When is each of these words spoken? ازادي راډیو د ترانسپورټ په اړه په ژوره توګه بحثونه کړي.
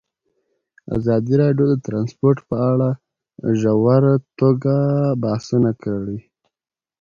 ازادي 0.97 1.33
راډیو 1.41 1.65
د 1.69 1.73
ترانسپورټ 1.85 2.37
په 2.49 2.55
اړه 2.71 2.89
په 3.37 3.47
ژوره 3.59 4.13
توګه 4.39 4.73
بحثونه 5.23 5.71
کړي. 5.83 6.19